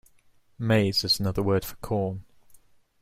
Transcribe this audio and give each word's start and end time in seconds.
Maize 0.57 1.03
is 1.03 1.19
another 1.19 1.43
word 1.43 1.63
for 1.63 1.75
corn 1.75 2.25